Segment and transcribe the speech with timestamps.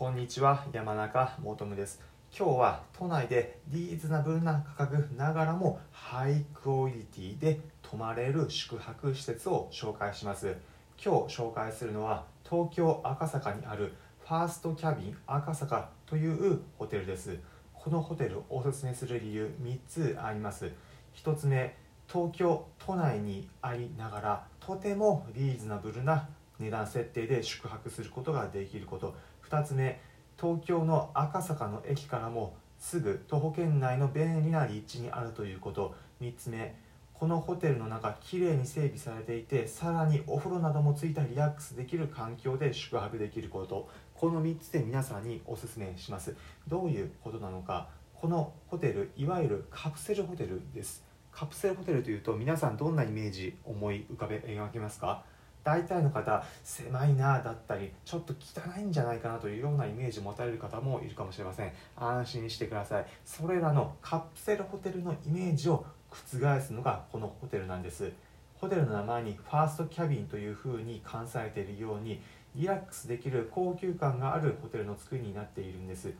[0.00, 2.00] こんにちは山中もとむです。
[2.34, 10.56] 今日は都内でリーズナブルな価格ながらもハイクオリティで泊まれる宿泊施設を紹介します。
[10.96, 17.38] 今日紹介するのは東京赤坂にあるファーストキャビン赤坂というホテルです。
[17.74, 20.72] このホテルをおすすめする理由3つあります。
[21.14, 21.76] 1つ目
[22.10, 26.26] 東京都内にありながらとてもリーズナブルな
[26.60, 29.14] 値段設定で宿泊することができること。
[29.48, 30.00] 2つ目
[30.40, 35.94] 東京の赤坂の駅からもすぐ徒歩圏内の便利な立地にあるということ。
[36.20, 36.74] 3つ目
[37.14, 43.88] このホテルの中きれいに整備されていてさらにお風呂などもついたリラックスできる環境で宿泊できること。
[44.14, 46.34] この3つで皆さんにおすすめします。
[46.68, 47.88] どういうことなのか。
[48.14, 51.04] このホテルいわゆるカプセルホテルです。
[51.30, 55.22] カプセルホテルというと皆さんどんなイメージ思い浮かべ描けますか？
[55.62, 61.72] 大体の方狭いなだったりちょっと汚いんじゃないかなというようなイメージを持たれる方もいるかもしれません。
[61.96, 63.06] 安心してください。
[63.24, 68.12] それらのカプセルホテルのイメージを覆すのがこのホテルなんです。
[68.60, 72.20] ホテルの名前にファーストキャビンというふうに冠されているように
[72.54, 76.12] リラックスできる高級感があるホテルの作りになっているんです。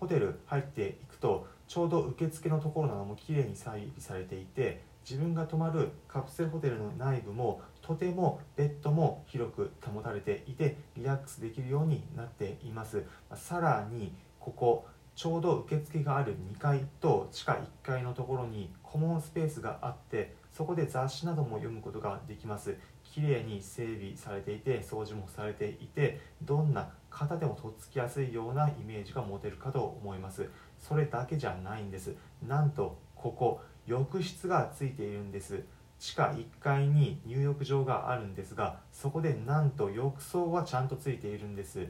[0.00, 13.04] ホテル入っていくとちょうど受付のところなどもきれいに整備されていて自分が泊まるカプセルホテルの内部もとてもベッドも広く保たれていてリラックスできるようになっています。
[13.34, 22.76] さらにここちょうど受付がある2階と地下1階のところにコモンスペースがあってそこで雑誌なども読むことができます。
[23.04, 30.48] 綺麗に整備されていて掃除もされていてどんな方でもとっつきやすいようなイメージが持てるかと思います。
[30.78, 32.14] それだけじゃないんです。
[32.46, 35.62] なんとここ浴室がついているんです。
[36.00, 41.86] 地下1階に入浴場があるんですがそこでなんと浴槽はちゃんとついているんです。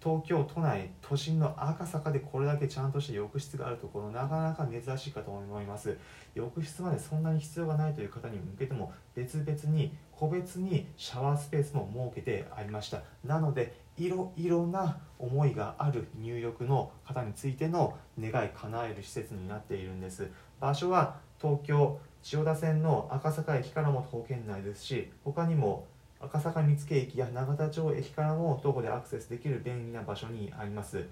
[0.00, 5.96] 東京都内都心の赤坂でこれだけちゃんとした浴室があるところなかなか珍しいかと思います。
[6.36, 13.02] 浴室までそんなに必要がないという方に向けても別々に個別にシャワースペースも設けてありました。
[13.24, 20.30] なのでいろいろな思いがある入浴の方についての願い叶える施設になっているんです。
[20.60, 25.86] 場所は東京千代田線の赤坂駅からも徒歩圏内ですし他にも
[26.20, 31.04] 赤坂見附駅や永田町駅からも徒歩でアクセスできる便利な場所にあります。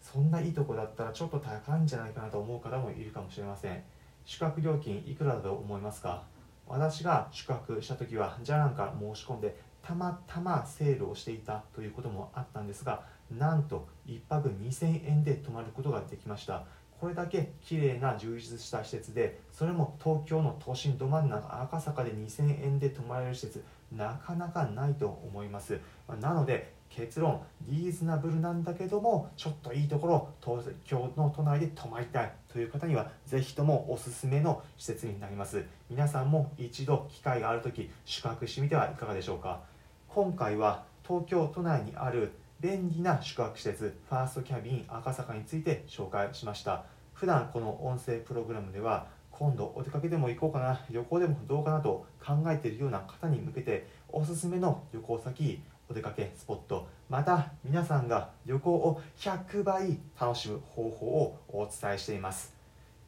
[0.00, 3.82] そんないいとこだったらちょっと高いんじゃないかなと思う方もいるかもしれません。
[4.24, 6.22] 宿泊料金いくらだと思いますか？
[6.66, 16.64] 私が宿泊した時はじゃなんから申し込んでたまたまセールをしていたということもあったんですがなんと1泊2000円で泊まることができました。
[17.00, 25.78] これだけ綺麗な充実した施設でそれも東京の都心ど真ん中赤坂で2000円で泊まれる施設なかなかないと思います。
[26.20, 35.64] なので結論リーズナブルなんだけどもちょっといいところ東京の都内で泊まりたいという方にはぜひともおすすめの施設になります。
[35.90, 39.62] 皆さんも一度機会がある時宿泊してみてはいかがでしょうか。
[40.08, 46.84] 今回は東京都内にある便利な宿泊施設ファーストキャビン赤坂について紹介しました。
[47.12, 62.54] 普段この音声プログラムでは今度お出かけでも行こうかな旅行でもどうかなと考えているような方に向けておすすめの旅行先お出かけスポットまた皆さんが旅行を100倍楽しむ方法をお伝えしています。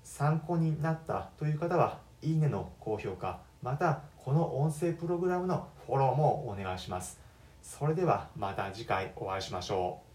[0.02, 7.25] 参考になったという方はいいねの高評価またこの音声プログラムのフォローもお願いします。
[7.66, 10.05] それではまた次回お会いしましょう。